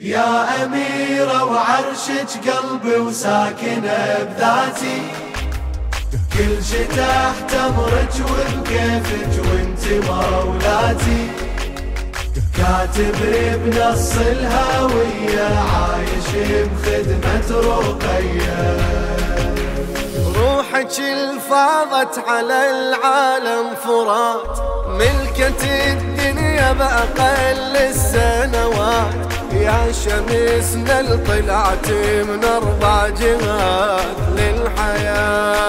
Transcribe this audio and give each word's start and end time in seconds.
يا 0.00 0.64
أميرة 0.64 1.44
وعرشك 1.44 2.50
قلبي 2.50 2.96
وساكنة 2.96 4.18
بذاتي. 4.22 5.02
كل 6.32 6.64
شي 6.64 6.84
تحت 6.84 7.54
أمرك 7.54 8.14
وبكيفك 8.30 9.42
وانت 9.44 10.06
مولاتي. 10.06 11.26
كاتب 12.56 13.16
بنص 13.64 14.12
الهوية 14.16 15.58
عايش 15.58 16.28
بخدمة 16.46 17.50
رقية. 17.50 18.76
روحك 20.36 20.98
الفاضت 20.98 22.18
على 22.28 22.70
العالم 22.70 23.74
فرات. 23.84 24.58
ملكة 24.88 25.92
الدنيا 25.92 26.72
بأقل 26.72 27.76
السنوات. 27.76 29.17
يا 29.52 29.92
شمسنا 29.92 31.18
طلعت 31.26 31.88
من 32.28 32.44
أربع 32.44 33.08
جهات 33.08 34.16
للحياة. 34.36 35.68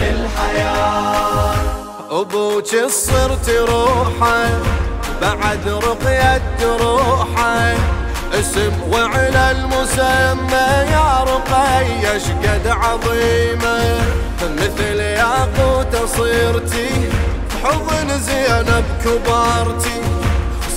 للحياة. 0.00 1.54
أبوك 2.10 2.76
صرت 2.88 3.50
روحه 3.50 4.48
بعد 5.22 5.68
رقية 5.68 6.76
روحه 6.80 7.74
اسم 8.34 8.72
وعلى 8.92 9.50
المسمى 9.50 10.66
يا 10.92 11.24
رقية 11.24 12.18
شقد 12.18 12.66
عظيمة. 12.66 13.78
مثل 14.42 15.00
ياقوت 15.00 15.96
صرتي 16.16 16.90
حضن 17.64 18.08
زينب 18.18 18.84
كبارتي. 19.04 20.00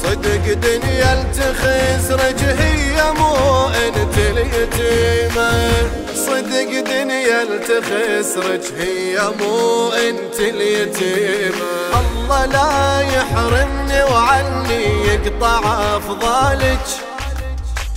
صدق 0.03 0.53
دنيا 0.53 1.21
التخسرج 1.21 2.43
هي 2.43 3.11
مو 3.11 3.67
انت 3.67 4.17
اليتيمة 4.17 5.71
صدق 6.15 6.71
دنيا 6.85 7.43
التخسرج 7.43 8.61
هي 8.77 9.31
مو 9.39 9.91
انت 9.91 10.39
اليتيمة 10.39 11.71
الله 11.99 12.45
لا 12.45 13.01
يحرمني 13.01 14.03
وعني 14.03 14.83
يقطع 15.07 15.59
أفضالك. 15.97 16.85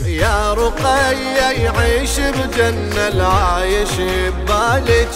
يا 0.07 0.55
رقية 0.55 1.51
يعيش 1.51 2.21
بجنة 2.21 3.09
العايش 3.09 3.91
ببالك. 3.99 5.09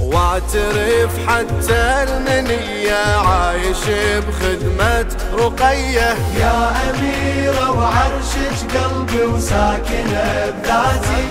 واعترف 0.00 1.10
حتى 1.28 2.04
المنية 2.08 3.16
عايش 3.16 3.84
بخدمة 4.28 5.06
رقية. 5.34 6.16
يا 6.38 6.72
أميرة 6.90 7.70
وعرشك 7.70 8.76
قلبي 8.76 9.22
وساكنة 9.22 10.50
بذاتي. 10.62 11.24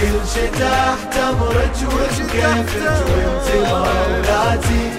كل 0.00 0.18
شي 0.34 0.46
تحت 0.46 1.16
أمرك 1.16 1.76
وبكيفك 1.82 2.34
وانت 2.34 3.48
مولاتي. 3.68 4.90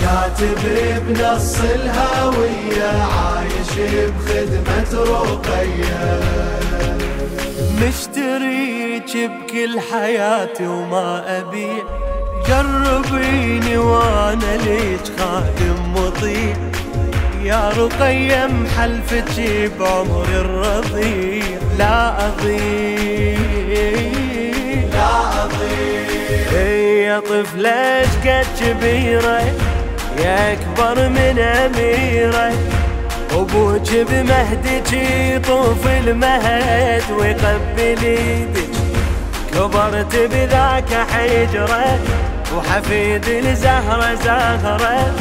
كاتب 0.00 0.62
بنص 1.08 1.56
الهوية 1.60 3.02
عايش 3.02 3.72
بخدمة 3.78 4.92
رقية. 5.04 6.20
مشتريك 7.82 9.16
بكل 9.16 9.80
حياتي 9.92 10.66
وما 10.66 11.38
أبيع 11.38 11.84
جربيني 12.48 13.78
وأنا 13.78 14.56
ليك 14.56 15.00
خادم 15.18 15.94
مطيع 15.94 16.56
يا 17.42 17.70
رقية 17.76 18.46
محلفتي 18.46 19.68
بعمر 19.68 20.24
الرضيع. 20.24 21.44
لا 21.78 22.26
أضيع 22.26 23.38
لا 24.92 25.44
أضيع. 25.44 26.60
يا 27.06 27.20
طفلة 27.20 28.02
قد 28.02 28.46
كبيرة 28.60 29.40
يا 30.18 30.52
أكبر 30.52 31.08
من 31.08 31.38
أميرة. 31.38 32.52
أبوك 33.38 33.90
بمهدك 34.10 34.92
يطوف 34.92 35.86
المهد 35.86 37.02
ويقبل 37.10 38.04
إيدك 38.04 38.70
كبرت 39.52 40.16
بذاك 40.16 40.94
حجرة 41.12 41.98
وحفيد 42.56 43.28
الزهرة 43.28 44.14
زهرة. 44.14 45.14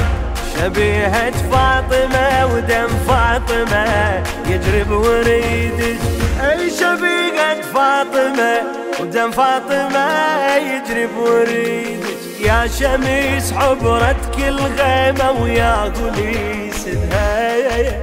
شبيهة 0.57 1.31
فاطمة 1.31 2.45
ودم 2.45 2.87
فاطمة 3.07 4.23
يجري 4.49 4.83
بوريدك 4.83 5.99
أي 6.41 6.69
شبيهة 6.69 7.61
فاطمة 7.73 8.61
ودم 8.99 9.31
فاطمة 9.31 10.07
يجري 10.55 11.07
بوريدك 11.07 12.17
يا 12.39 12.67
شمس 12.67 13.53
حبرت 13.53 14.35
كل 14.35 14.57
غيمة 14.79 15.31
ويا 15.31 15.83
غلي 15.83 16.66
سدها 16.87 17.97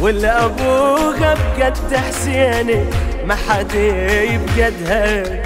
ولا 0.00 0.44
ابوها 0.44 1.34
بقد 1.34 1.96
حسيني 1.96 2.84
ما 3.26 3.34
حد 3.48 3.74
يبقدها. 3.74 5.42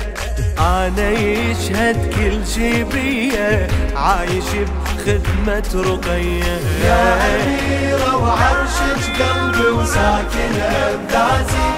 أنا 0.59 1.11
يشهد 1.11 2.15
كل 2.15 2.47
شي 2.47 2.85
بيا 2.85 3.67
عايش 3.97 4.45
بخدمة 4.85 5.71
رقية. 5.75 6.59
يا 6.85 7.03
أميرة 7.35 8.17
وعرشك 8.17 9.23
قلبي 9.23 9.69
وساكنة 9.69 10.99
بذاتي. 11.09 11.69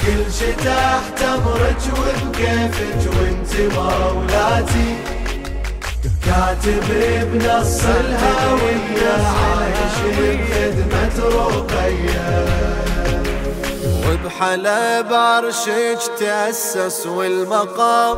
كل 0.00 0.32
شي 0.32 0.52
تحت 0.52 1.22
أمرك 1.22 1.82
وبكيفك 1.98 3.12
وانت 3.16 3.74
مولاتي. 3.74 5.19
كاتب 6.30 6.86
بنص 7.32 7.80
الهوية 7.84 9.16
عايش 9.40 9.96
بخدمة 10.18 11.16
رقية. 11.34 12.28
وبحلب 14.06 15.10
عرشك 15.12 16.00
تأسس 16.18 17.06
والمقام. 17.06 18.16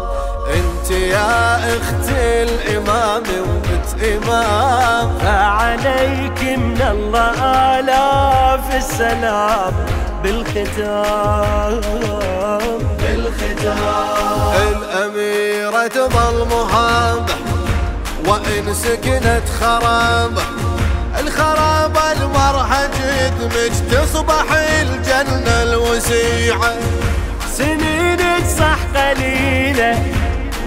انت 0.55 0.91
يا 0.91 1.57
أختي 1.57 2.43
الامام 2.43 3.23
وبت 3.23 3.89
امام. 4.03 5.07
فعليك 5.19 6.41
من 6.43 6.81
الله 6.91 7.39
آلاف 7.79 8.67
السلام. 8.77 9.73
بالختام 10.23 11.81
بالختام. 12.99 14.23
الأميرة 14.73 15.87
تظل 15.87 16.37
مهابة 16.51 17.02
وإن 18.33 18.75
سكنت 18.75 19.43
خرابة 19.61 20.43
الخرابة 21.21 22.13
المرحة 22.13 22.87
جدمج 22.87 23.73
تصبح 23.91 24.45
الجنة 24.53 25.63
الوسيعة. 25.63 26.75
سنينك 27.53 28.45
صح 28.59 28.79
قليلة 28.95 30.03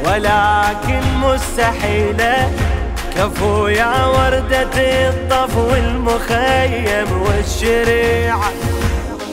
ولكن 0.05 1.01
مستحيلة. 1.23 2.51
كفو 3.15 3.67
يا 3.67 4.05
وردة 4.05 5.09
الطف 5.09 5.57
والمخيم 5.57 7.21
والشريعة. 7.21 8.51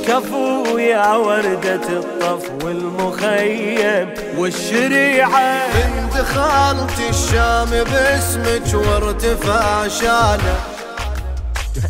كفو 0.08 0.78
يا 0.78 1.16
وردة 1.16 1.88
الطف 1.88 2.64
والمخيم 2.64 4.08
والشريعة. 4.38 5.62
دخلت 6.22 6.98
الشام 7.10 7.70
باسمك 7.70 8.74
وارتفاع 8.74 9.88
شانه 9.88 10.56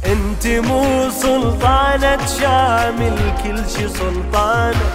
انت 0.06 0.46
مو 0.46 1.11
سلطانة 1.11 2.26
شامل 2.40 3.17
كل 3.43 3.58
شي 3.70 3.88
سلطانة. 3.88 4.88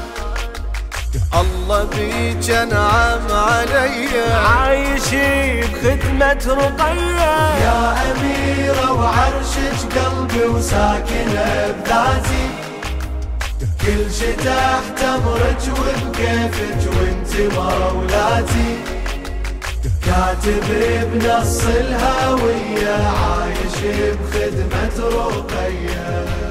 الله 1.33 1.83
بيك 1.83 2.49
انعم 2.49 3.27
علي. 3.31 4.09
عايش 4.31 5.09
بخدمة 5.13 6.45
رقية. 6.47 7.37
يا 7.65 7.95
أميرة 8.11 8.91
وعرشك 8.91 9.97
قلبي 9.97 10.45
وساكنة 10.45 11.75
بذاتي. 11.85 12.45
كل 13.81 14.13
شي 14.19 14.33
تحت 14.33 15.03
أمرك 15.03 15.61
وبكيفك 15.79 16.81
وانت 16.95 17.53
مولاتي. 17.55 18.96
كاتب 20.07 20.63
بنص 21.13 21.61
الهوية 21.65 23.07
عايش 23.07 23.95
بخدمة 24.15 25.09
رقية. 25.09 26.46